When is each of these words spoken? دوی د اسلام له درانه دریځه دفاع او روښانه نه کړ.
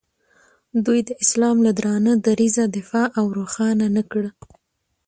دوی 0.85 0.99
د 1.07 1.09
اسلام 1.23 1.57
له 1.65 1.71
درانه 1.79 2.11
دریځه 2.27 2.63
دفاع 2.77 3.07
او 3.19 3.25
روښانه 3.37 3.87
نه 3.97 4.03
کړ. 4.11 4.23